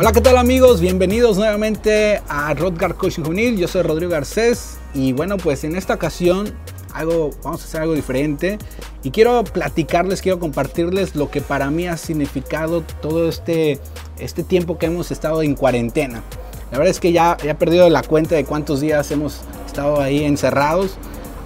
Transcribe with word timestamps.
Hola, 0.00 0.12
¿qué 0.12 0.20
tal 0.20 0.36
amigos? 0.36 0.80
Bienvenidos 0.80 1.38
nuevamente 1.38 2.22
a 2.28 2.54
Rodgar 2.54 2.94
Coaching 2.94 3.24
Juvenil. 3.24 3.58
Yo 3.58 3.66
soy 3.66 3.82
Rodrigo 3.82 4.12
Garcés 4.12 4.78
y 4.94 5.12
bueno, 5.12 5.38
pues 5.38 5.64
en 5.64 5.74
esta 5.74 5.94
ocasión 5.94 6.54
algo, 6.94 7.30
vamos 7.42 7.62
a 7.62 7.64
hacer 7.64 7.80
algo 7.80 7.94
diferente 7.94 8.58
y 9.02 9.10
quiero 9.10 9.42
platicarles, 9.42 10.22
quiero 10.22 10.38
compartirles 10.38 11.16
lo 11.16 11.32
que 11.32 11.40
para 11.40 11.68
mí 11.72 11.88
ha 11.88 11.96
significado 11.96 12.82
todo 13.02 13.28
este, 13.28 13.80
este 14.20 14.44
tiempo 14.44 14.78
que 14.78 14.86
hemos 14.86 15.10
estado 15.10 15.42
en 15.42 15.56
cuarentena. 15.56 16.22
La 16.70 16.78
verdad 16.78 16.92
es 16.92 17.00
que 17.00 17.10
ya, 17.10 17.36
he 17.42 17.52
perdido 17.56 17.90
la 17.90 18.02
cuenta 18.02 18.36
de 18.36 18.44
cuántos 18.44 18.80
días 18.80 19.10
hemos 19.10 19.40
estado 19.66 20.00
ahí 20.00 20.22
encerrados. 20.22 20.96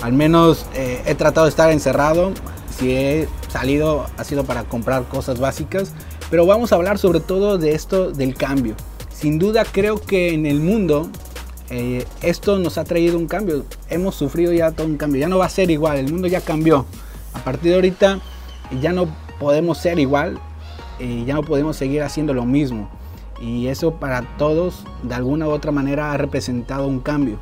Al 0.02 0.12
menos 0.12 0.66
eh, 0.74 1.00
he 1.06 1.14
tratado 1.14 1.46
de 1.46 1.50
estar 1.50 1.72
encerrado. 1.72 2.32
Si 2.78 2.92
he 2.92 3.28
salido 3.50 4.04
ha 4.18 4.24
sido 4.24 4.44
para 4.44 4.64
comprar 4.64 5.04
cosas 5.04 5.40
básicas 5.40 5.94
pero 6.32 6.46
vamos 6.46 6.72
a 6.72 6.76
hablar 6.76 6.96
sobre 6.96 7.20
todo 7.20 7.58
de 7.58 7.74
esto 7.74 8.10
del 8.10 8.34
cambio. 8.34 8.74
Sin 9.10 9.38
duda 9.38 9.66
creo 9.70 10.00
que 10.00 10.32
en 10.32 10.46
el 10.46 10.60
mundo 10.60 11.10
eh, 11.68 12.06
esto 12.22 12.58
nos 12.58 12.78
ha 12.78 12.84
traído 12.84 13.18
un 13.18 13.26
cambio. 13.26 13.66
Hemos 13.90 14.14
sufrido 14.14 14.50
ya 14.50 14.70
todo 14.70 14.86
un 14.86 14.96
cambio. 14.96 15.20
Ya 15.20 15.28
no 15.28 15.36
va 15.36 15.44
a 15.44 15.50
ser 15.50 15.70
igual. 15.70 15.98
El 15.98 16.10
mundo 16.10 16.28
ya 16.28 16.40
cambió. 16.40 16.86
A 17.34 17.40
partir 17.40 17.68
de 17.68 17.74
ahorita 17.74 18.20
ya 18.80 18.94
no 18.94 19.08
podemos 19.38 19.76
ser 19.76 19.98
igual. 19.98 20.38
Y 20.98 21.26
ya 21.26 21.34
no 21.34 21.42
podemos 21.42 21.76
seguir 21.76 22.02
haciendo 22.02 22.32
lo 22.32 22.46
mismo. 22.46 22.88
Y 23.38 23.66
eso 23.66 23.96
para 23.96 24.22
todos 24.38 24.84
de 25.02 25.14
alguna 25.14 25.48
u 25.48 25.50
otra 25.50 25.70
manera 25.70 26.12
ha 26.12 26.16
representado 26.16 26.86
un 26.86 27.00
cambio. 27.00 27.36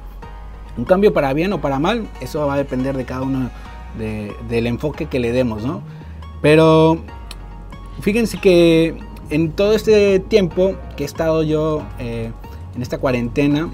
Un 0.77 0.85
cambio 0.85 1.13
para 1.13 1.33
bien 1.33 1.53
o 1.53 1.61
para 1.61 1.79
mal. 1.79 2.09
Eso 2.21 2.45
va 2.45 2.55
a 2.55 2.59
depender 2.59 2.97
de 2.97 3.05
cada 3.05 3.23
uno 3.23 3.53
del 4.49 4.67
enfoque 4.67 5.07
que 5.07 5.21
le 5.21 5.31
demos. 5.31 5.63
¿no? 5.63 5.81
Pero 6.43 6.99
Fíjense 8.01 8.39
que 8.39 8.97
en 9.31 9.53
todo 9.53 9.75
este 9.75 10.21
tiempo 10.21 10.75
que 10.97 11.05
he 11.05 11.07
estado 11.07 11.43
yo 11.43 11.83
eh, 11.99 12.33
en 12.75 12.83
esta 12.83 12.99
cuarentena, 12.99 13.69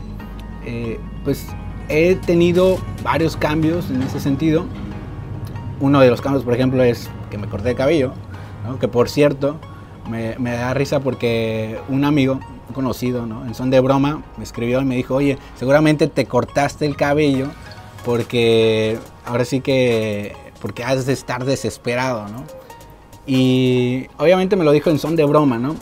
eh, 0.64 0.98
pues 1.24 1.46
he 1.88 2.16
tenido 2.16 2.78
varios 3.02 3.36
cambios 3.36 3.90
en 3.90 4.02
ese 4.02 4.20
sentido. 4.20 4.66
Uno 5.80 6.00
de 6.00 6.10
los 6.10 6.20
cambios, 6.20 6.44
por 6.44 6.54
ejemplo, 6.54 6.82
es 6.82 7.08
que 7.30 7.38
me 7.38 7.46
corté 7.46 7.70
el 7.70 7.76
cabello, 7.76 8.12
que 8.80 8.88
por 8.88 9.08
cierto 9.08 9.58
me, 10.10 10.34
da 10.52 10.74
risa 10.74 11.00
porque 11.00 11.78
un 11.88 12.04
amigo, 12.04 12.40
conocido, 12.74 13.26
¿no? 13.26 13.46
en 13.46 13.54
son 13.54 13.70
de 13.70 13.80
broma, 13.80 14.22
me 14.36 14.44
escribió 14.44 14.80
y 14.80 14.84
me 14.84 14.96
dijo, 14.96 15.14
oye, 15.14 15.38
seguramente 15.56 16.08
te 16.08 16.26
cortaste 16.26 16.84
el 16.84 16.96
cabello 16.96 17.46
porque 18.04 18.98
ahora 19.24 19.44
sí 19.44 19.60
que, 19.60 20.34
porque 20.60 20.84
has 20.84 21.06
de 21.06 21.12
estar 21.12 21.44
desesperado, 21.44 22.28
¿no? 22.28 22.44
Y 23.26 24.06
obviamente 24.18 24.56
me 24.56 24.64
lo 24.64 24.72
dijo 24.72 24.90
en 24.90 24.98
son 24.98 25.16
de 25.16 25.24
broma, 25.24 25.58
¿no? 25.58 25.74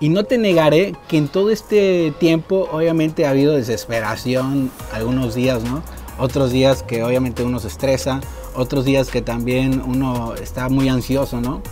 Y 0.00 0.08
no 0.08 0.24
te 0.24 0.38
negaré 0.38 0.94
que 1.08 1.18
en 1.18 1.28
todo 1.28 1.50
este 1.50 2.12
tiempo 2.18 2.68
obviamente 2.72 3.26
ha 3.26 3.30
habido 3.30 3.54
desesperación 3.54 4.70
algunos 4.92 5.34
días, 5.34 5.62
¿no? 5.62 5.82
Otros 6.18 6.52
días 6.52 6.82
que 6.82 7.02
obviamente 7.02 7.42
uno 7.42 7.58
se 7.58 7.68
estresa, 7.68 8.20
otros 8.54 8.84
días 8.84 9.10
que 9.10 9.22
también 9.22 9.82
uno 9.86 10.34
está 10.34 10.68
muy 10.68 10.88
ansioso, 10.88 11.40
¿no? 11.40 11.62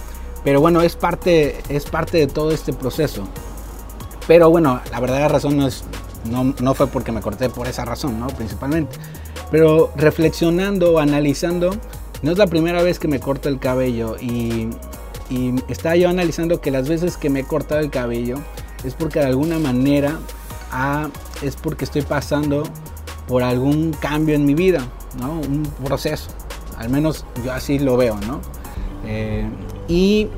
Pero 0.45 0.61
bueno, 0.61 0.83
es 0.83 0.97
parte, 0.97 1.57
es 1.69 1.87
parte 1.87 2.19
de 2.19 2.27
todo 2.27 2.53
este 2.53 2.73
proceso. 2.73 3.25
Pero 4.27 4.51
bueno, 4.51 4.81
la 4.91 5.01
verdadera 5.01 5.29
razón 5.29 5.57
no, 5.57 5.67
es, 5.67 5.85
no, 6.31 6.55
no 6.61 6.75
fue 6.75 6.87
porque 6.87 7.13
me 7.13 7.21
corté 7.21 7.49
por 7.49 7.67
esa 7.67 7.85
razón, 7.85 8.21
¿no? 8.21 8.29
Principalmente. 8.29 8.97
Pero 9.51 9.91
reflexionando, 9.97 10.99
analizando, 10.99 11.71
no 12.23 12.33
es 12.33 12.39
la 12.39 12.47
primera 12.47 12.83
vez 12.83 12.99
que 12.99 13.09
me 13.09 13.21
corto 13.21 13.49
el 13.49 13.59
cabello 13.59 14.17
y 14.21 14.69
y 15.31 15.55
estaba 15.69 15.97
yo 15.97 16.09
analizando 16.09 16.61
que 16.61 16.71
las 16.71 16.89
veces 16.89 17.17
que 17.17 17.31
me 17.31 17.41
he 17.41 17.45
cortado 17.45 17.81
el 17.81 17.91
cabello 17.91 18.39
es 18.85 18.95
porque 18.95 19.19
de 19.21 19.27
alguna 19.27 19.59
manera 19.59 20.19
ah, 20.73 21.09
es 21.43 21.57
porque 21.57 21.85
estoy 21.85 22.03
pasando 22.03 22.63
por 23.27 23.43
algún 23.43 23.93
cambio 23.93 24.35
en 24.35 24.47
mi 24.47 24.55
vida, 24.55 24.81
¿no? 25.21 25.33
Un 25.33 25.63
proceso. 25.85 26.31
Al 26.79 26.89
menos 26.89 27.25
yo 27.45 27.53
así 27.53 27.79
lo 27.79 27.97
veo, 27.97 28.17
¿no? 28.27 28.41
Eh, 29.05 29.47
y 29.89 30.29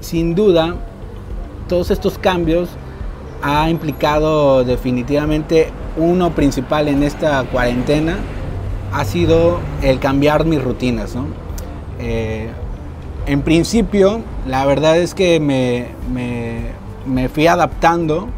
sin 0.00 0.34
duda, 0.34 0.74
todos 1.68 1.90
estos 1.90 2.18
cambios 2.18 2.68
ha 3.42 3.70
implicado 3.70 4.64
definitivamente 4.64 5.68
uno 5.96 6.34
principal 6.34 6.88
en 6.88 7.02
esta 7.02 7.44
cuarentena 7.44 8.16
ha 8.92 9.04
sido 9.04 9.58
el 9.82 9.98
cambiar 9.98 10.44
mis 10.44 10.62
rutinas, 10.62 11.14
¿no? 11.14 11.26
Eh, 11.98 12.50
en 13.26 13.42
principio, 13.42 14.20
la 14.46 14.66
verdad 14.66 14.98
es 14.98 15.14
que 15.14 15.38
me, 15.40 15.86
me, 17.06 17.28
fui 17.28 17.46
adaptando, 17.46 18.28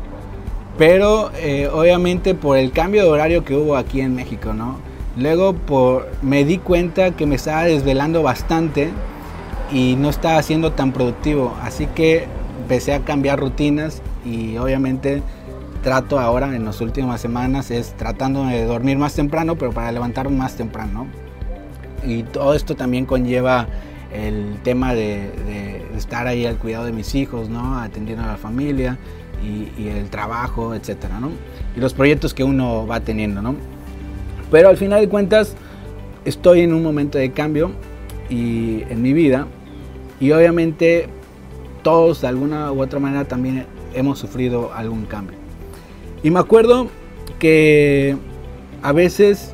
pero 0.77 1.31
eh, 1.37 1.69
obviamente 1.73 2.35
por 2.35 2.59
el 2.59 2.73
cambio 2.73 3.03
de 3.05 3.09
horario 3.09 3.45
que 3.45 3.55
hubo 3.55 3.77
aquí 3.77 4.01
en 4.01 4.15
México, 4.15 4.53
¿no? 4.53 4.79
Luego 5.17 5.55
por, 5.55 6.11
me 6.23 6.45
di 6.45 6.59
cuenta 6.59 7.13
que 7.13 7.25
me 7.25 7.37
estaba 7.37 7.65
desvelando 7.65 8.23
bastante 8.23 8.91
y 9.73 9.97
no 9.97 10.11
estaba 10.11 10.43
siendo 10.43 10.73
tan 10.73 10.93
productivo, 10.93 11.55
así 11.63 11.87
que 11.87 12.27
empecé 12.61 12.95
a 12.95 13.01
cambiar 13.01 13.39
rutinas 13.39 14.03
y 14.25 14.57
obviamente 14.57 15.23
trato 15.83 16.19
ahora 16.19 16.55
en 16.57 16.65
las 16.65 16.81
últimas 16.81 17.21
semanas 17.21 17.71
es 17.71 17.95
tratando 17.97 18.45
de 18.47 18.65
dormir 18.65 18.99
más 18.99 19.15
temprano, 19.15 19.57
pero 19.57 19.71
para 19.71 19.93
levantarme 19.93 20.37
más 20.37 20.57
temprano. 20.57 21.07
Y 22.07 22.23
todo 22.23 22.55
esto 22.55 22.75
también 22.75 23.07
conlleva 23.07 23.69
el 24.15 24.59
tema 24.63 24.95
de, 24.95 25.83
estar 25.97 26.27
ahí 26.27 26.47
al 26.47 26.57
cuidado 26.57 26.85
de 26.85 26.93
mis 26.93 27.15
hijos, 27.15 27.49
¿no? 27.49 27.79
Atendiendo 27.79 28.25
a 28.25 28.29
la 28.29 28.37
familia 28.37 28.99
y, 29.43 29.89
el 29.89 30.09
trabajo, 30.09 30.75
etcétera, 30.75 31.21
¿no? 31.21 31.31
Y 31.77 31.81
los 31.81 31.93
proyectos 31.93 32.33
que 32.33 32.45
uno 32.45 32.87
va 32.87 33.01
teniendo, 33.01 33.43
¿no? 33.43 33.57
Pero 34.51 34.69
al 34.69 34.77
final 34.77 35.01
de 35.01 35.09
cuentas 35.09 35.55
estoy 36.25 36.61
en 36.61 36.73
un 36.73 36.83
momento 36.83 37.19
de 37.19 37.33
cambio 37.33 37.73
y 38.31 38.83
en 38.89 39.03
mi 39.03 39.13
vida 39.13 39.47
y 40.21 40.31
obviamente 40.31 41.09
todos 41.83 42.23
de 42.23 42.29
alguna 42.29 42.73
u 42.73 42.81
otra 42.81 42.99
manera 42.99 43.25
también 43.25 43.67
hemos 43.93 44.19
sufrido 44.19 44.73
algún 44.73 45.05
cambio. 45.05 45.37
Y 46.23 46.31
me 46.31 46.41
acuerdo 46.41 46.89
que 47.39 48.17
a 48.83 48.93
veces 48.93 49.53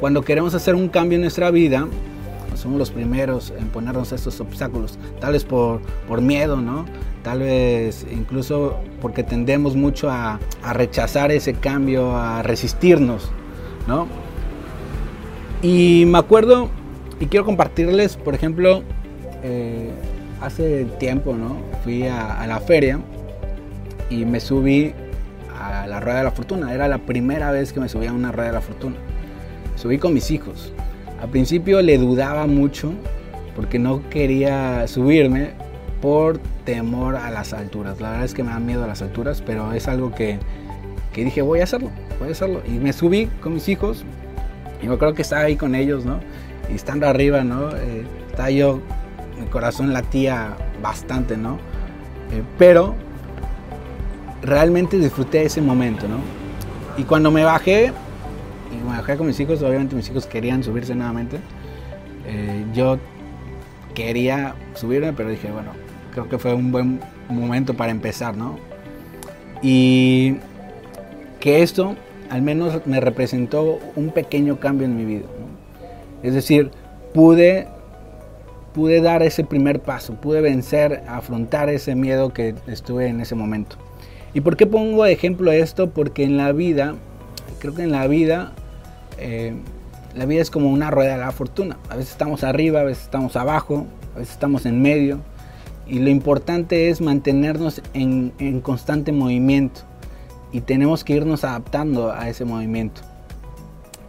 cuando 0.00 0.22
queremos 0.22 0.54
hacer 0.54 0.74
un 0.74 0.88
cambio 0.88 1.16
en 1.16 1.22
nuestra 1.22 1.50
vida, 1.50 1.86
somos 2.58 2.78
los 2.78 2.90
primeros 2.90 3.52
en 3.58 3.68
ponernos 3.68 4.12
estos 4.12 4.40
obstáculos, 4.40 4.98
tal 5.20 5.32
vez 5.32 5.44
por, 5.44 5.80
por 6.06 6.20
miedo, 6.20 6.56
¿no? 6.56 6.84
Tal 7.22 7.40
vez 7.40 8.06
incluso 8.10 8.76
porque 9.00 9.22
tendemos 9.22 9.76
mucho 9.76 10.10
a, 10.10 10.40
a 10.62 10.72
rechazar 10.72 11.30
ese 11.30 11.54
cambio, 11.54 12.16
a 12.16 12.42
resistirnos, 12.42 13.30
¿no? 13.86 14.06
Y 15.62 16.04
me 16.06 16.18
acuerdo, 16.18 16.68
y 17.20 17.26
quiero 17.26 17.44
compartirles, 17.44 18.16
por 18.16 18.34
ejemplo, 18.34 18.82
eh, 19.42 19.90
hace 20.40 20.84
tiempo, 20.98 21.34
¿no? 21.34 21.56
Fui 21.82 22.06
a, 22.06 22.40
a 22.40 22.46
la 22.46 22.60
feria 22.60 23.00
y 24.10 24.24
me 24.24 24.40
subí 24.40 24.92
a 25.60 25.86
la 25.86 26.00
Rueda 26.00 26.18
de 26.18 26.24
la 26.24 26.30
Fortuna. 26.30 26.72
Era 26.72 26.88
la 26.88 26.98
primera 26.98 27.50
vez 27.50 27.72
que 27.72 27.80
me 27.80 27.88
subía 27.88 28.10
a 28.10 28.12
una 28.12 28.32
Rueda 28.32 28.48
de 28.48 28.54
la 28.54 28.60
Fortuna. 28.60 28.96
Subí 29.76 29.98
con 29.98 30.14
mis 30.14 30.30
hijos. 30.30 30.72
Al 31.20 31.28
principio 31.30 31.82
le 31.82 31.98
dudaba 31.98 32.46
mucho 32.46 32.92
porque 33.56 33.78
no 33.78 34.08
quería 34.08 34.86
subirme 34.86 35.50
por 36.00 36.38
temor 36.64 37.16
a 37.16 37.30
las 37.30 37.52
alturas. 37.52 38.00
La 38.00 38.10
verdad 38.10 38.24
es 38.24 38.34
que 38.34 38.44
me 38.44 38.50
da 38.50 38.60
miedo 38.60 38.84
a 38.84 38.86
las 38.86 39.02
alturas, 39.02 39.42
pero 39.44 39.72
es 39.72 39.88
algo 39.88 40.14
que, 40.14 40.38
dije, 41.14 41.42
voy 41.42 41.60
a 41.60 41.64
hacerlo, 41.64 41.90
voy 42.20 42.28
a 42.28 42.32
hacerlo. 42.32 42.62
Y 42.66 42.72
me 42.72 42.92
subí 42.92 43.26
con 43.42 43.54
mis 43.54 43.68
hijos 43.68 44.04
y 44.80 44.86
yo 44.86 44.98
creo 44.98 45.14
que 45.14 45.22
estaba 45.22 45.42
ahí 45.42 45.56
con 45.56 45.74
ellos, 45.74 46.04
¿no? 46.04 46.20
Y 46.70 46.74
estando 46.74 47.08
arriba, 47.08 47.42
¿no? 47.42 47.70
Eh, 47.74 48.04
estaba 48.30 48.50
yo, 48.50 48.80
mi 49.40 49.46
corazón 49.46 49.92
latía 49.92 50.56
bastante, 50.80 51.36
¿no? 51.36 51.54
Eh, 52.30 52.42
pero 52.58 52.94
realmente 54.42 54.98
disfruté 54.98 55.42
ese 55.42 55.60
momento, 55.60 56.06
¿no? 56.06 56.18
Y 56.96 57.02
cuando 57.04 57.32
me 57.32 57.42
bajé, 57.42 57.86
me 57.88 58.07
bajé 58.86 59.16
con 59.16 59.26
mis 59.26 59.38
hijos, 59.40 59.62
obviamente 59.62 59.96
mis 59.96 60.08
hijos 60.08 60.26
querían 60.26 60.62
subirse 60.62 60.94
nuevamente. 60.94 61.38
Eh, 62.26 62.64
yo 62.74 62.98
quería 63.94 64.54
subirme, 64.74 65.12
pero 65.12 65.30
dije, 65.30 65.50
bueno, 65.50 65.70
creo 66.12 66.28
que 66.28 66.38
fue 66.38 66.54
un 66.54 66.70
buen 66.70 67.00
momento 67.28 67.74
para 67.74 67.90
empezar, 67.90 68.36
¿no? 68.36 68.58
Y 69.62 70.36
que 71.40 71.62
esto 71.62 71.96
al 72.30 72.42
menos 72.42 72.86
me 72.86 73.00
representó 73.00 73.78
un 73.96 74.10
pequeño 74.10 74.60
cambio 74.60 74.86
en 74.86 74.96
mi 74.96 75.04
vida. 75.04 75.26
Es 76.22 76.34
decir, 76.34 76.70
pude, 77.14 77.68
pude 78.74 79.00
dar 79.00 79.22
ese 79.22 79.44
primer 79.44 79.80
paso, 79.80 80.14
pude 80.14 80.40
vencer, 80.40 81.02
afrontar 81.08 81.70
ese 81.70 81.94
miedo 81.94 82.32
que 82.32 82.54
estuve 82.66 83.08
en 83.08 83.20
ese 83.20 83.34
momento. 83.34 83.76
¿Y 84.34 84.42
por 84.42 84.56
qué 84.56 84.66
pongo 84.66 85.04
de 85.04 85.12
ejemplo 85.12 85.52
esto? 85.52 85.90
Porque 85.90 86.24
en 86.24 86.36
la 86.36 86.52
vida 86.52 86.96
creo 87.58 87.74
que 87.74 87.82
en 87.82 87.92
la 87.92 88.06
vida, 88.06 88.52
eh, 89.18 89.54
la 90.14 90.24
vida 90.24 90.42
es 90.42 90.50
como 90.50 90.70
una 90.70 90.90
rueda 90.90 91.12
de 91.12 91.18
la 91.18 91.32
fortuna. 91.32 91.76
A 91.88 91.96
veces 91.96 92.12
estamos 92.12 92.44
arriba, 92.44 92.80
a 92.80 92.84
veces 92.84 93.04
estamos 93.04 93.36
abajo, 93.36 93.86
a 94.14 94.18
veces 94.18 94.34
estamos 94.34 94.66
en 94.66 94.82
medio. 94.82 95.20
Y 95.86 96.00
lo 96.00 96.10
importante 96.10 96.90
es 96.90 97.00
mantenernos 97.00 97.82
en, 97.94 98.60
constante 98.60 99.12
movimiento. 99.12 99.82
y 100.50 100.62
tenemos 100.62 101.04
que 101.04 101.12
irnos 101.14 101.44
adaptando 101.44 102.10
a 102.10 102.28
ese 102.28 102.44
movimiento. 102.44 103.02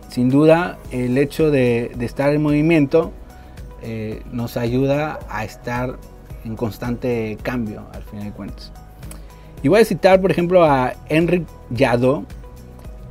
Sin 0.10 0.30
duda, 0.30 0.78
el 0.92 1.18
hecho 1.18 1.52
de, 1.52 1.92
estar 2.00 2.34
en 2.34 2.42
movimiento 2.42 3.12
eh, 3.82 4.24
nos 4.32 4.58
ayuda 4.58 5.20
a 5.30 5.44
estar 5.44 5.98
en 6.46 6.56
constante 6.56 7.38
cambio, 7.44 7.84
al 7.94 8.04
final 8.04 8.26
de 8.26 8.32
cuentas. 8.32 8.72
Y 9.62 9.68
voy 9.68 9.82
a 9.82 9.86
citar, 9.86 10.22
por 10.22 10.32
ejemplo, 10.32 10.64
a 10.64 10.94
Henrik 11.10 11.46
Jadot, 11.76 12.26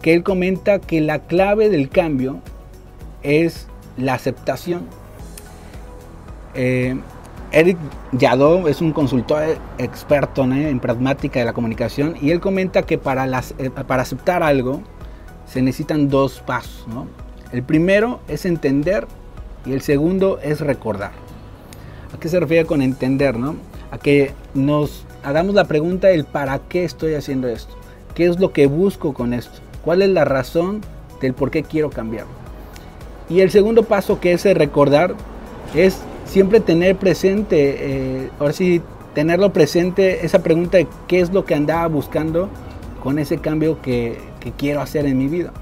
que 0.03 0.13
él 0.13 0.23
comenta 0.23 0.79
que 0.79 1.01
la 1.01 1.21
clave 1.21 1.69
del 1.69 1.89
cambio 1.89 2.41
es 3.23 3.67
la 3.97 4.15
aceptación. 4.15 4.83
Eh, 6.55 6.97
Eric 7.51 7.79
Yadó 8.13 8.69
es 8.69 8.81
un 8.81 8.93
consultor 8.93 9.43
experto 9.79 10.45
en 10.45 10.81
pragmática 10.81 11.39
de 11.41 11.47
la 11.47 11.53
comunicación 11.53 12.15
y 12.21 12.31
él 12.31 12.41
comenta 12.41 12.83
que 12.83 12.99
para, 12.99 13.27
eh, 13.27 13.71
aceptar 13.89 14.43
algo 14.43 14.83
se 15.47 15.63
necesitan 15.63 16.09
dos 16.09 16.41
pasos. 16.41 16.87
El 17.53 17.63
primero 17.63 18.21
es 18.29 18.45
entender 18.45 19.07
y 19.65 19.73
el 19.73 19.81
segundo 19.81 20.39
es 20.43 20.61
recordar. 20.61 21.13
¿A 22.15 22.21
qué 22.21 22.29
se 22.29 22.39
refiere 22.39 22.67
con 22.67 22.83
entender? 22.83 23.35
A 23.91 23.99
que 23.99 24.33
nos 24.53 25.07
hagamos 25.23 25.55
la 25.55 25.65
pregunta 25.65 26.11
el 26.11 26.25
para 26.25 26.59
qué 26.59 26.85
estoy 26.85 27.15
haciendo 27.15 27.49
esto. 27.49 27.75
¿Qué 28.15 28.27
es 28.27 28.39
lo 28.39 28.53
que 28.53 28.67
busco 28.67 29.15
con 29.15 29.33
esto? 29.33 29.68
¿Cuál 29.85 30.03
es 30.03 30.11
la 30.11 30.25
razón 30.25 30.81
del 31.21 31.35
por 31.35 31.51
qué 31.51 31.63
quiero 31.63 31.91
cambiarlo? 31.91 32.33
Y 33.29 33.41
el 33.41 33.51
segundo 33.51 33.83
paso 33.83 34.21
que 34.21 34.33
es 34.33 34.45
recordar 34.45 35.15
es 35.75 36.01
siempre 36.25 36.61
tener 36.61 36.97
presente, 36.97 37.77
eh, 37.79 38.31
ahora 38.39 38.53
sí, 38.53 38.83
tenerlo 39.15 39.53
presente 39.53 40.25
esa 40.25 40.43
pregunta 40.43 40.79
de 40.79 40.87
qué 41.07 41.21
es 41.21 41.33
lo 41.33 41.45
que 41.45 41.55
andaba 41.55 41.87
buscando 41.89 42.49
con 43.03 43.19
ese 43.19 43.39
cambio 43.39 43.81
que, 43.83 44.19
quiero 44.57 44.81
hacer 44.81 45.05
en 45.05 45.19
mi 45.19 45.27
vida. 45.27 45.53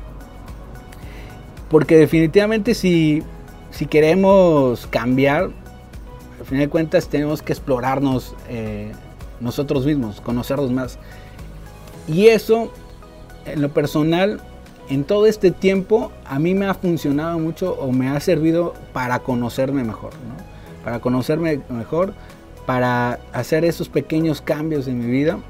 Porque 1.68 1.96
definitivamente 1.96 2.74
si, 2.74 3.24
si 3.70 3.86
queremos 3.86 4.86
cambiar, 4.86 5.50
al 6.38 6.46
final 6.46 6.66
de 6.66 6.68
cuentas 6.68 7.08
tenemos 7.08 7.42
que 7.42 7.52
explorarnos 7.52 8.36
eh, 8.48 8.92
nosotros 9.40 9.84
mismos, 9.86 10.20
conocernos 10.20 10.70
más. 10.70 10.98
Y 12.06 12.28
eso, 12.28 12.70
en 13.46 13.62
lo 13.62 13.70
personal, 13.70 14.40
en 14.88 15.04
todo 15.04 15.26
este 15.26 15.50
tiempo, 15.50 16.12
a 16.24 16.38
mí 16.38 16.54
me 16.54 16.66
ha 16.66 16.74
funcionado 16.74 17.38
mucho 17.38 17.74
o 17.74 17.92
me 17.92 18.08
ha 18.08 18.20
servido 18.20 18.74
para 18.92 19.20
conocerme 19.20 19.84
mejor. 19.84 20.12
¿no? 20.14 20.56
para 20.86 21.00
conocerme 21.00 21.58
mejor, 21.68 22.14
para 22.64 23.18
hacer 23.32 23.64
esos 23.64 23.88
pequeños 23.88 24.40
cambios 24.40 24.86
en 24.86 25.00
mi 25.00 25.06
vida. 25.06 25.40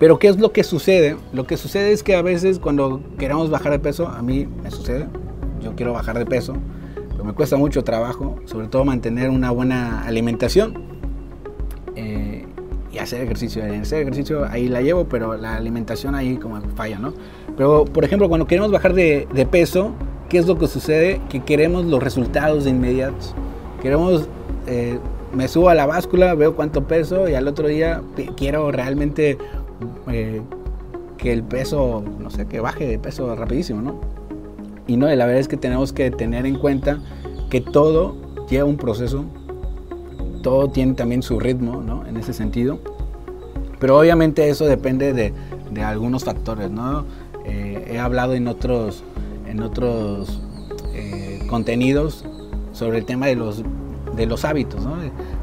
Pero 0.00 0.18
¿qué 0.18 0.26
es 0.26 0.40
lo 0.40 0.50
que 0.50 0.64
sucede? 0.64 1.16
Lo 1.32 1.46
que 1.46 1.56
sucede 1.56 1.92
es 1.92 2.02
que 2.02 2.16
a 2.16 2.22
veces 2.22 2.58
cuando 2.58 3.00
queremos 3.16 3.48
bajar 3.48 3.70
de 3.70 3.78
peso, 3.78 4.08
a 4.08 4.20
mí 4.20 4.48
me 4.60 4.72
sucede, 4.72 5.06
yo 5.60 5.76
quiero 5.76 5.92
bajar 5.92 6.18
de 6.18 6.26
peso, 6.26 6.56
pero 7.12 7.22
me 7.22 7.32
cuesta 7.32 7.56
mucho 7.56 7.84
trabajo, 7.84 8.40
sobre 8.46 8.66
todo 8.66 8.84
mantener 8.84 9.30
una 9.30 9.52
buena 9.52 10.02
alimentación 10.02 10.82
hacer 13.02 13.22
ejercicio. 13.22 13.64
En 13.64 13.82
hacer 13.82 14.02
ejercicio 14.02 14.44
ahí 14.48 14.68
la 14.68 14.80
llevo, 14.80 15.04
pero 15.04 15.36
la 15.36 15.56
alimentación 15.56 16.14
ahí 16.14 16.36
como 16.36 16.60
falla, 16.74 16.98
¿no? 16.98 17.12
Pero 17.56 17.84
por 17.84 18.04
ejemplo, 18.04 18.28
cuando 18.28 18.46
queremos 18.46 18.70
bajar 18.70 18.94
de, 18.94 19.28
de 19.32 19.46
peso, 19.46 19.92
¿qué 20.28 20.38
es 20.38 20.46
lo 20.46 20.58
que 20.58 20.66
sucede? 20.66 21.20
Que 21.28 21.40
queremos 21.40 21.84
los 21.84 22.02
resultados 22.02 22.64
de 22.64 22.70
inmediatos. 22.70 23.34
Queremos, 23.82 24.28
eh, 24.66 24.98
me 25.34 25.48
subo 25.48 25.68
a 25.68 25.74
la 25.74 25.86
báscula, 25.86 26.34
veo 26.34 26.54
cuánto 26.54 26.86
peso 26.86 27.28
y 27.28 27.34
al 27.34 27.48
otro 27.48 27.68
día 27.68 28.02
quiero 28.36 28.70
realmente 28.70 29.36
eh, 30.08 30.40
que 31.18 31.32
el 31.32 31.42
peso, 31.42 32.02
no 32.18 32.30
sé, 32.30 32.46
que 32.46 32.60
baje 32.60 32.86
de 32.86 32.98
peso 32.98 33.34
rapidísimo, 33.34 33.82
¿no? 33.82 34.00
Y 34.86 34.96
no, 34.96 35.06
la 35.06 35.26
verdad 35.26 35.40
es 35.40 35.48
que 35.48 35.56
tenemos 35.56 35.92
que 35.92 36.10
tener 36.10 36.46
en 36.46 36.58
cuenta 36.58 37.00
que 37.50 37.60
todo 37.60 38.16
lleva 38.48 38.64
un 38.64 38.76
proceso, 38.76 39.24
todo 40.42 40.68
tiene 40.68 40.94
también 40.94 41.22
su 41.22 41.38
ritmo, 41.38 41.82
¿no? 41.82 42.06
En 42.06 42.16
ese 42.16 42.32
sentido. 42.32 42.78
Pero 43.82 43.98
obviamente 43.98 44.48
eso 44.48 44.64
depende 44.64 45.12
de, 45.12 45.34
de 45.70 45.82
algunos 45.82 46.24
factores, 46.24 46.70
¿no? 46.70 47.04
Eh, 47.44 47.90
he 47.90 47.98
hablado 47.98 48.32
en 48.32 48.48
otros, 48.48 49.04
en 49.46 49.62
otros 49.62 50.40
contenidos 51.52 52.24
sobre 52.72 52.96
el 52.96 53.04
tema 53.04 53.26
de 53.26 53.36
los, 53.36 53.62
de 54.16 54.24
los 54.24 54.46
hábitos, 54.46 54.80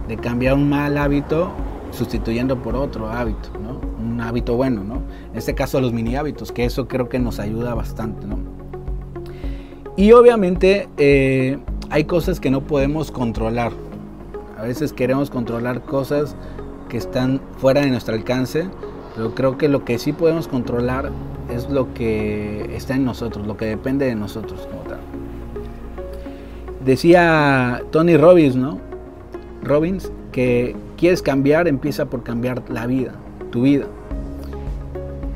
de, 0.08 0.18
cambiar 0.18 0.56
un 0.56 0.68
mal 0.68 0.98
hábito 0.98 1.52
sustituyendo 1.92 2.64
por 2.64 2.76
otro 2.76 3.10
hábito, 3.10 3.50
¿no? 3.62 3.80
un 4.04 4.20
hábito 4.20 4.56
bueno, 4.56 4.84
¿no? 4.84 5.04
en 5.32 5.38
este 5.38 5.54
caso 5.54 5.80
los 5.80 5.94
mini 5.94 6.16
hábitos, 6.16 6.52
que 6.52 6.66
eso 6.66 6.88
creo 6.88 7.10
que 7.10 7.20
nos 7.20 7.40
ayuda 7.40 7.76
bastante. 7.76 8.26
¿no? 8.26 8.40
Y 9.98 10.12
obviamente 10.14 10.90
eh, 10.98 11.60
hay 11.92 12.06
cosas 12.06 12.40
que 12.40 12.50
no 12.50 12.62
podemos 12.62 13.12
controlar. 13.12 13.72
A 14.58 14.64
veces 14.64 14.94
queremos 14.94 15.30
controlar 15.30 15.84
cosas 15.84 16.36
que 16.90 16.98
están 16.98 17.40
fuera 17.58 17.82
de 17.82 17.88
nuestro 17.88 18.16
alcance, 18.16 18.68
pero 19.16 19.34
creo 19.34 19.58
que 19.58 19.70
lo 19.70 19.86
que 19.86 19.98
sí 19.98 20.12
podemos 20.12 20.48
controlar 20.48 21.12
es 21.54 21.70
lo 21.70 21.94
que 21.94 22.76
está 22.76 22.96
en 22.96 23.06
nosotros, 23.06 23.48
lo 23.48 23.58
que 23.58 23.66
depende 23.66 24.06
de 24.06 24.16
nosotros 24.16 24.68
como 24.70 24.82
tal. 24.84 25.00
Decía 26.84 27.82
Tony 27.92 28.18
Robbins, 28.18 28.56
¿no? 28.56 28.80
Robbins, 29.64 30.12
que 30.32 30.76
quieres 30.98 31.22
cambiar, 31.22 31.68
empieza 31.68 32.06
por 32.06 32.24
cambiar 32.24 32.64
la 32.70 32.88
vida, 32.88 33.14
tu 33.52 33.64
vida. 33.64 33.86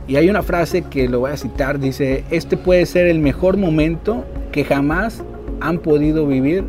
Y 0.07 0.17
hay 0.17 0.29
una 0.29 0.43
frase 0.43 0.83
que 0.83 1.07
lo 1.07 1.21
voy 1.21 1.31
a 1.31 1.37
citar, 1.37 1.79
dice, 1.79 2.23
este 2.29 2.57
puede 2.57 2.85
ser 2.85 3.07
el 3.07 3.19
mejor 3.19 3.57
momento 3.57 4.25
que 4.51 4.65
jamás 4.65 5.23
han 5.61 5.79
podido 5.79 6.27
vivir 6.27 6.65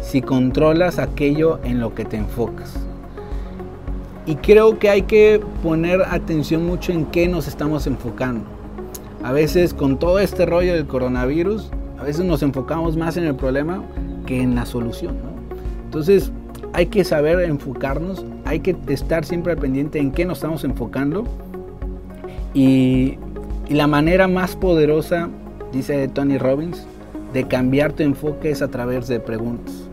si 0.00 0.20
controlas 0.20 0.98
aquello 0.98 1.60
en 1.64 1.80
lo 1.80 1.94
que 1.94 2.04
te 2.04 2.16
enfocas. 2.16 2.81
Y 4.26 4.36
creo 4.36 4.78
que 4.78 4.88
hay 4.88 5.02
que 5.02 5.40
poner 5.62 6.02
atención 6.02 6.64
mucho 6.66 6.92
en 6.92 7.06
qué 7.06 7.28
nos 7.28 7.48
estamos 7.48 7.86
enfocando. 7.86 8.44
A 9.22 9.32
veces 9.32 9.74
con 9.74 9.98
todo 9.98 10.18
este 10.18 10.46
rollo 10.46 10.74
del 10.74 10.86
coronavirus, 10.86 11.70
a 11.98 12.04
veces 12.04 12.24
nos 12.24 12.42
enfocamos 12.42 12.96
más 12.96 13.16
en 13.16 13.24
el 13.24 13.34
problema 13.34 13.82
que 14.26 14.40
en 14.40 14.54
la 14.54 14.66
solución. 14.66 15.16
Entonces 15.84 16.32
hay 16.72 16.86
que 16.86 17.04
saber 17.04 17.40
enfocarnos, 17.40 18.24
hay 18.44 18.60
que 18.60 18.76
estar 18.88 19.24
siempre 19.24 19.52
al 19.52 19.58
pendiente 19.58 19.98
en 19.98 20.12
qué 20.12 20.24
nos 20.24 20.38
estamos 20.38 20.64
enfocando 20.64 21.24
y, 22.54 23.18
la 23.68 23.86
manera 23.86 24.28
más 24.28 24.54
poderosa, 24.54 25.30
dice 25.72 26.06
Tony 26.08 26.36
Robbins, 26.36 26.86
de 27.32 27.48
cambiar 27.48 27.94
tu 27.94 28.02
enfoque 28.02 28.50
es 28.50 28.60
a 28.60 28.68
través 28.68 29.08
de 29.08 29.18
preguntas. 29.18 29.88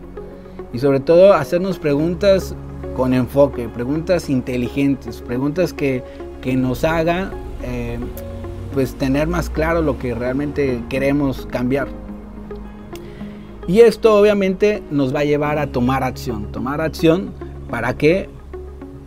Y 0.74 0.80
sobre 0.80 1.00
todo 1.00 1.32
hacernos 1.32 1.78
preguntas 1.78 2.54
con 2.94 3.14
enfoque, 3.14 3.68
preguntas 3.68 4.28
inteligentes, 4.30 5.20
preguntas 5.20 5.72
que, 5.72 6.02
nos 6.56 6.84
haga 6.84 7.30
eh, 7.62 7.98
pues 8.72 8.94
tener 8.94 9.28
más 9.28 9.50
claro 9.50 9.82
lo 9.82 9.98
que 9.98 10.14
realmente 10.14 10.82
queremos 10.88 11.46
cambiar. 11.46 11.88
Y 13.66 13.80
esto 13.80 14.18
obviamente 14.18 14.82
nos 14.90 15.14
va 15.14 15.20
a 15.20 15.24
llevar 15.24 15.58
a 15.58 15.68
tomar 15.68 16.02
acción. 16.02 16.50
Tomar 16.50 16.80
acción 16.80 17.30
para 17.68 17.96
qué? 17.96 18.28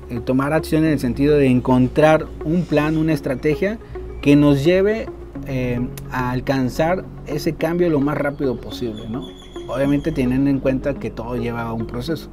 Eh, 0.09 0.19
tomar 0.19 0.53
acción 0.53 0.85
en 0.85 0.91
el 0.91 0.99
sentido 0.99 1.37
de 1.37 1.47
encontrar 1.47 2.27
un 2.45 2.63
plan, 2.63 2.97
una 2.97 3.13
estrategia 3.13 3.77
que 4.21 4.35
nos 4.35 4.63
lleve 4.63 5.07
eh, 5.47 5.85
a 6.11 6.31
alcanzar 6.31 7.03
ese 7.27 7.53
cambio 7.53 7.89
lo 7.89 7.99
más 7.99 8.17
rápido 8.17 8.55
posible. 8.55 9.09
¿no? 9.09 9.27
Obviamente 9.67 10.11
teniendo 10.11 10.49
en 10.49 10.59
cuenta 10.59 10.93
que 10.93 11.09
todo 11.09 11.35
lleva 11.35 11.63
a 11.63 11.73
un 11.73 11.87
proceso. 11.87 12.29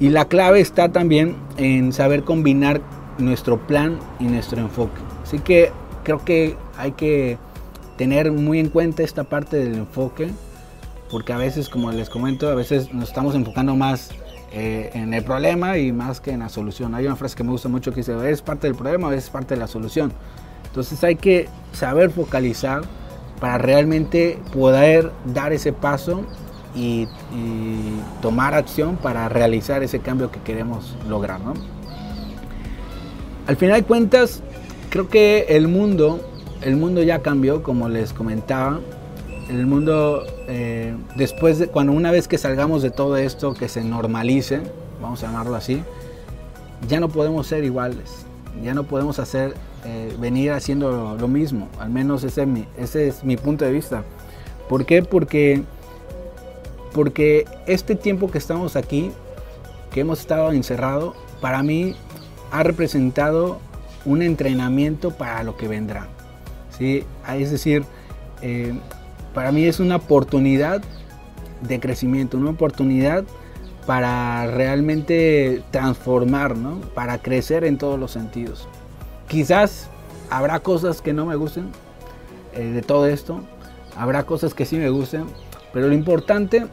Y 0.00 0.10
la 0.10 0.26
clave 0.26 0.60
está 0.60 0.90
también 0.90 1.36
en 1.56 1.92
saber 1.92 2.22
combinar 2.22 2.80
nuestro 3.18 3.58
plan 3.66 3.98
y 4.20 4.24
nuestro 4.24 4.60
enfoque. 4.60 5.00
Así 5.22 5.40
que 5.40 5.72
creo 6.04 6.24
que 6.24 6.56
hay 6.76 6.92
que 6.92 7.36
tener 7.96 8.30
muy 8.30 8.60
en 8.60 8.68
cuenta 8.68 9.02
esta 9.02 9.24
parte 9.24 9.56
del 9.56 9.74
enfoque 9.74 10.30
porque 11.10 11.32
a 11.32 11.38
veces, 11.38 11.68
como 11.68 11.90
les 11.90 12.10
comento, 12.10 12.48
a 12.48 12.54
veces 12.54 12.92
nos 12.92 13.08
estamos 13.08 13.34
enfocando 13.34 13.74
más 13.76 14.10
eh, 14.52 14.90
en 14.94 15.14
el 15.14 15.24
problema 15.24 15.78
y 15.78 15.92
más 15.92 16.20
que 16.20 16.32
en 16.32 16.40
la 16.40 16.48
solución. 16.48 16.94
Hay 16.94 17.06
una 17.06 17.16
frase 17.16 17.36
que 17.36 17.44
me 17.44 17.50
gusta 17.50 17.68
mucho 17.68 17.92
que 17.92 17.98
dice, 18.00 18.30
¿es 18.30 18.42
parte 18.42 18.66
del 18.66 18.76
problema 18.76 19.08
o 19.08 19.12
es 19.12 19.30
parte 19.30 19.54
de 19.54 19.60
la 19.60 19.66
solución? 19.66 20.12
Entonces 20.66 21.02
hay 21.04 21.16
que 21.16 21.48
saber 21.72 22.10
focalizar 22.10 22.82
para 23.40 23.58
realmente 23.58 24.38
poder 24.52 25.12
dar 25.32 25.52
ese 25.52 25.72
paso 25.72 26.24
y, 26.74 27.06
tomar 28.22 28.54
acción 28.54 28.96
para 28.96 29.28
realizar 29.28 29.82
ese 29.82 30.00
cambio 30.00 30.30
que 30.30 30.40
queremos 30.40 30.96
lograr. 31.08 31.40
¿no? 31.40 31.54
Al 33.46 33.56
final 33.56 33.80
de 33.80 33.86
cuentas, 33.86 34.42
creo 34.90 35.08
que 35.08 35.46
el 35.50 35.68
mundo, 35.68 36.20
el 36.62 36.76
mundo 36.76 37.02
ya 37.02 37.20
cambió, 37.20 37.62
como 37.62 37.88
les 37.88 38.12
comentaba 38.12 38.80
el 39.48 39.66
mundo, 39.66 40.24
eh, 40.48 40.94
después 41.16 41.58
de, 41.58 41.68
cuando 41.68 41.92
una 41.92 42.10
vez 42.10 42.28
que 42.28 42.38
salgamos 42.38 42.82
de 42.82 42.90
todo 42.90 43.16
esto, 43.16 43.54
que 43.54 43.68
se 43.68 43.82
normalice, 43.82 44.60
vamos 45.00 45.22
a 45.22 45.26
llamarlo 45.26 45.54
así, 45.54 45.82
ya 46.86 47.00
no 47.00 47.08
podemos 47.08 47.46
ser 47.46 47.64
iguales, 47.64 48.26
ya 48.62 48.74
no 48.74 48.84
podemos 48.84 49.18
hacer 49.18 49.54
eh, 49.84 50.14
venir 50.20 50.52
haciendo 50.52 51.16
lo, 51.18 51.28
mismo, 51.28 51.68
al 51.78 51.90
menos 51.90 52.24
ese 52.24 52.42
es, 52.42 52.48
mi, 52.48 52.64
ese 52.76 53.08
es 53.08 53.24
mi 53.24 53.36
punto 53.36 53.64
de 53.64 53.72
vista. 53.72 54.04
¿Por 54.68 54.84
qué? 54.84 55.02
Porque, 55.02 55.62
porque 56.92 57.46
este 57.66 57.94
tiempo 57.94 58.30
que 58.30 58.38
estamos 58.38 58.76
aquí, 58.76 59.10
que 59.90 60.00
hemos 60.00 60.20
estado 60.20 60.52
encerrado, 60.52 61.14
para 61.40 61.62
mí 61.62 61.94
ha 62.50 62.62
representado 62.62 63.58
un 64.04 64.22
entrenamiento 64.22 65.10
para 65.10 65.42
lo 65.42 65.56
que 65.56 65.68
vendrá. 65.68 66.08
¿sí? 66.76 67.04
Es 67.28 67.50
decir, 67.50 67.84
eh, 68.42 68.74
para 69.34 69.52
mí 69.52 69.64
es 69.64 69.80
una 69.80 69.96
oportunidad 69.96 70.82
de 71.60 71.80
crecimiento, 71.80 72.36
una 72.36 72.50
oportunidad 72.50 73.24
para 73.86 74.46
realmente 74.46 75.62
transformar, 75.70 76.56
¿no? 76.56 76.80
para 76.94 77.18
crecer 77.18 77.64
en 77.64 77.78
todos 77.78 77.98
los 77.98 78.10
sentidos. 78.10 78.68
Quizás 79.28 79.88
habrá 80.30 80.60
cosas 80.60 81.00
que 81.02 81.12
no 81.12 81.26
me 81.26 81.36
gusten 81.36 81.70
eh, 82.54 82.64
de 82.64 82.82
todo 82.82 83.06
esto, 83.06 83.40
habrá 83.96 84.24
cosas 84.24 84.54
que 84.54 84.64
sí 84.64 84.76
me 84.76 84.90
gusten, 84.90 85.24
pero 85.72 85.88
lo 85.88 85.94
importante 85.94 86.66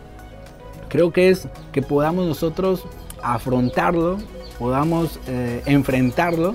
creo 0.90 1.12
que 1.12 1.30
es 1.30 1.48
que 1.72 1.82
podamos 1.82 2.26
nosotros 2.28 2.84
afrontarlo, 3.22 4.18
podamos 4.60 5.20
eh, 5.28 5.62
enfrentarlo, 5.66 6.54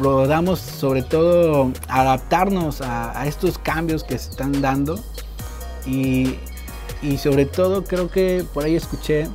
podamos 0.00 0.60
sobre 0.60 1.02
todo 1.02 1.72
adaptarnos 1.88 2.80
a, 2.82 3.26
estos 3.26 3.58
cambios 3.58 4.04
que 4.04 4.18
se 4.18 4.30
están 4.30 4.60
dando 4.60 5.00
y, 5.86 6.36
y 7.02 7.18
sobre 7.18 7.46
todo 7.46 7.84
creo 7.84 8.10
que 8.10 8.44
por 8.54 8.64
ahí 8.64 8.76
escuché 8.76 9.28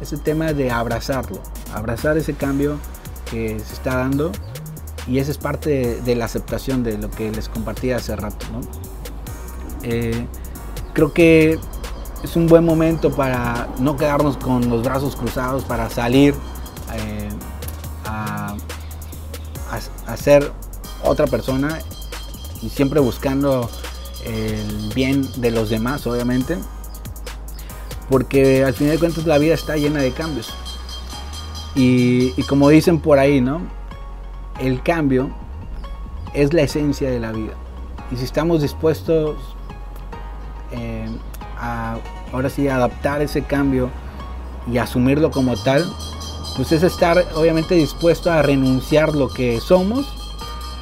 ese 0.00 0.16
tema 0.16 0.52
de 0.52 0.70
abrazarlo, 0.70 1.40
abrazar 1.72 2.16
ese 2.16 2.34
cambio 2.34 2.78
que 3.30 3.58
se 3.58 3.74
está 3.74 3.96
dando 3.96 4.30
y 5.06 5.18
esa 5.18 5.30
es 5.30 5.38
parte 5.38 6.00
de, 6.00 6.14
la 6.14 6.24
aceptación 6.24 6.82
de 6.82 6.98
lo 6.98 7.10
que 7.10 7.30
les 7.30 7.48
compartí 7.48 7.90
hace 7.90 8.16
rato. 8.16 8.46
Eh, 9.82 10.26
creo 10.94 11.12
que 11.12 11.58
es 12.22 12.36
un 12.36 12.46
buen 12.46 12.64
momento 12.64 13.10
para 13.10 13.68
no 13.78 13.96
quedarnos 13.98 14.38
con 14.38 14.70
los 14.70 14.82
brazos 14.82 15.14
cruzados, 15.14 15.64
para 15.64 15.90
salir 15.90 16.34
eh, 16.94 17.28
a, 18.06 18.56
a 20.06 20.16
ser 20.16 20.50
otra 21.04 21.26
persona 21.26 21.80
y 22.62 22.70
siempre 22.70 23.00
buscando 23.00 23.68
el 24.24 24.94
bien 24.94 25.28
de 25.36 25.50
los 25.50 25.68
demás, 25.68 26.06
obviamente 26.06 26.56
porque 28.08 28.64
al 28.64 28.74
final 28.74 28.94
de 28.94 28.98
cuentas 28.98 29.26
la 29.26 29.38
vida 29.38 29.54
está 29.54 29.76
llena 29.76 30.00
de 30.00 30.12
cambios. 30.12 30.52
Y, 31.74 32.30
como 32.44 32.68
dicen 32.68 33.00
por 33.00 33.18
ahí, 33.18 33.40
¿no? 33.40 33.60
El 34.60 34.82
cambio 34.82 35.30
es 36.32 36.52
la 36.52 36.62
esencia 36.62 37.10
de 37.10 37.18
la 37.18 37.32
vida. 37.32 37.54
Y 38.12 38.16
si 38.16 38.24
estamos 38.24 38.62
dispuestos 38.62 39.36
ahora 42.32 42.50
sí 42.50 42.68
adaptar 42.68 43.22
ese 43.22 43.42
cambio 43.42 43.90
y 44.70 44.78
asumirlo 44.78 45.30
como 45.30 45.56
tal, 45.56 45.84
pues 46.56 46.72
es 46.72 46.82
estar 46.82 47.24
obviamente 47.34 47.74
dispuesto 47.74 48.30
a 48.30 48.42
renunciar 48.42 49.14
lo 49.14 49.28
que 49.28 49.60
somos 49.60 50.06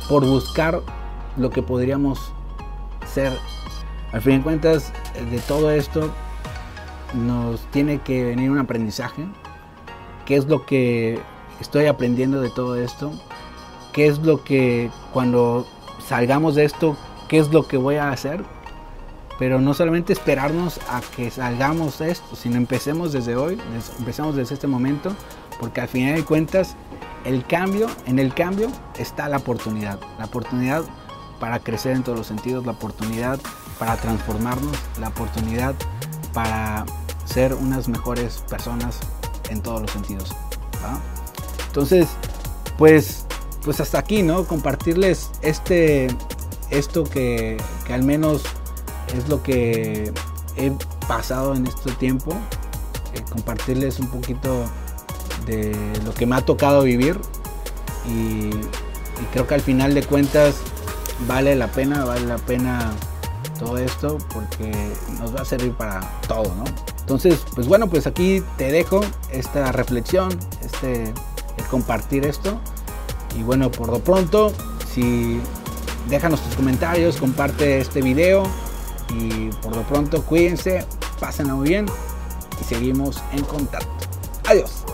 por 0.09 0.27
buscar 0.27 0.81
lo 1.37 1.51
que 1.51 1.63
podríamos 1.63 2.33
ser. 3.13 3.33
Al 4.13 4.21
fin 4.21 4.39
de 4.39 4.43
cuentas, 4.43 4.93
de 5.31 5.39
todo 5.41 5.71
esto 5.71 6.11
nos 7.15 7.61
tiene 7.71 7.99
que 7.99 8.25
venir 8.25 8.51
un 8.51 8.59
aprendizaje. 8.59 9.27
¿Qué 10.27 10.37
es 10.37 10.47
lo 10.47 10.65
que 10.67 11.19
estoy 11.61 11.87
aprendiendo 11.87 12.41
de 12.41 12.51
todo 12.51 12.77
esto? 12.77 13.13
¿Qué 13.93 14.07
es 14.07 14.19
lo 14.19 14.45
que 14.45 14.91
cuando 15.13 15.67
salgamos 16.07 16.55
de 16.55 16.65
esto, 16.65 16.97
qué 17.29 17.39
es 17.39 17.53
lo 17.53 17.67
que 17.67 17.77
voy 17.77 17.97
a 17.97 18.11
hacer? 18.11 18.45
Pero 19.43 19.61
no 19.61 19.75
solamente 19.75 20.13
esperarnos 20.13 20.79
a 20.89 21.01
que 21.17 21.29
salgamos 21.29 21.99
de 21.99 22.13
esto, 22.13 22.37
sino 22.37 22.59
empecemos 22.59 23.13
desde 23.13 23.35
hoy, 23.35 23.61
empecemos 23.99 24.37
desde 24.37 24.55
este 24.55 24.69
momento, 24.69 25.13
porque 25.59 25.81
al 25.81 25.89
final 25.89 26.15
de 26.15 26.25
cuentas 26.25 26.77
el 27.25 27.45
cambio, 27.45 27.89
en 28.07 28.21
el 28.21 28.35
cambio 28.35 28.71
está 29.01 29.29
la 29.29 29.39
oportunidad, 29.39 29.99
la 30.17 30.27
oportunidad 30.27 30.85
para 31.41 31.59
crecer 31.59 31.97
en 31.97 32.05
todos 32.05 32.19
los 32.19 32.29
sentidos, 32.29 32.65
la 32.65 32.71
oportunidad 32.71 33.41
para 33.81 33.97
transformarnos, 33.97 34.77
la 35.01 35.09
oportunidad 35.09 35.75
para 36.33 36.87
ser 37.25 37.53
unas 37.53 37.89
mejores 37.89 38.45
personas 38.49 39.01
en 39.51 39.61
todos 39.61 39.83
los 39.83 39.91
sentidos. 39.91 40.33
Entonces, 41.67 42.07
pues, 42.79 43.27
pues 43.65 43.81
hasta 43.81 43.99
aquí, 43.99 44.23
¿no? 44.23 44.45
Compartirles 44.45 45.33
este, 45.43 46.07
esto 46.71 47.03
que, 47.03 47.57
que, 47.85 47.93
al 47.93 48.05
menos 48.05 48.45
es 49.17 49.29
lo 49.29 49.43
que 49.43 50.13
he 50.57 50.73
pasado 51.07 51.55
en 51.55 51.67
este 51.67 51.93
tiempo. 51.93 52.33
Eh, 53.15 53.23
compartirles 53.31 53.99
un 54.01 54.09
poquito 54.09 54.65
de 55.47 55.77
lo 56.05 56.15
que 56.15 56.27
me 56.27 56.37
ha 56.37 56.41
tocado 56.41 56.83
vivir 56.83 57.19
y, 58.07 58.51
creo 59.33 59.47
que 59.47 59.55
al 59.55 59.61
final 59.61 59.95
de 59.95 60.03
cuentas 60.03 60.57
vale 61.29 61.55
la 61.55 61.69
pena, 61.69 62.05
vale 62.05 62.27
la 62.27 62.39
pena 62.39 62.93
todo 63.59 63.79
esto 63.79 64.19
porque 64.33 64.73
nos 65.21 65.35
va 65.35 65.43
a 65.43 65.45
servir 65.45 65.73
para 65.73 66.01
todo, 66.27 66.53
¿no? 66.57 66.65
Entonces, 67.01 67.41
pues 67.55 67.69
bueno, 67.69 67.89
pues 67.89 68.07
aquí 68.07 68.43
te 68.57 68.73
dejo 68.73 69.01
esta 69.31 69.71
reflexión, 69.71 70.37
este, 70.63 71.13
compartir 71.71 72.27
esto. 72.27 72.61
Y 73.39 73.43
bueno, 73.43 73.71
por 73.71 73.89
lo 73.89 74.01
pronto, 74.01 74.53
si 74.93 75.41
déjanos 76.09 76.41
tus 76.41 76.55
comentarios, 76.55 77.17
comparte 77.17 77.79
este 77.79 78.03
video. 78.03 78.45
Y 79.11 79.49
por 79.63 79.77
lo 79.77 79.83
pronto, 79.83 80.23
cuídense, 80.23 80.85
pásenlo 81.21 81.57
muy 81.57 81.69
bien 81.69 81.87
y 82.61 82.65
seguimos 82.65 83.23
en 83.33 83.45
contacto. 83.45 83.91
Adiós. 84.49 84.85